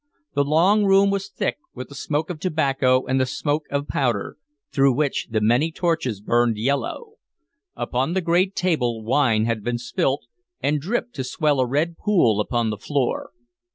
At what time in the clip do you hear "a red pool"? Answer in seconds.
11.59-12.39